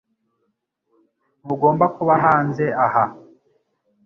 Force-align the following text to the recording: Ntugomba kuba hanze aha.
Ntugomba 1.43 1.85
kuba 1.95 2.13
hanze 2.23 2.65
aha. 2.85 3.03